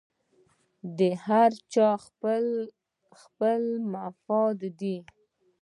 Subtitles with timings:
[0.97, 2.43] د هر چا خپل
[3.21, 3.61] خپل
[3.93, 4.97] مفادات دي